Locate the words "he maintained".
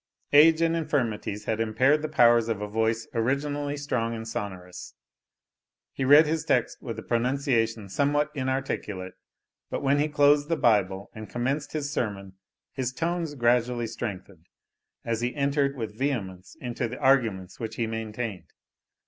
17.75-18.49